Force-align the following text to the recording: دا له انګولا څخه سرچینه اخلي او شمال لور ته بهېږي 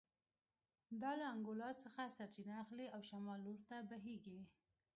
دا 1.01 1.11
له 1.19 1.25
انګولا 1.33 1.69
څخه 1.83 2.13
سرچینه 2.17 2.53
اخلي 2.63 2.87
او 2.95 3.01
شمال 3.09 3.39
لور 3.45 3.59
ته 3.69 3.75
بهېږي 3.89 4.39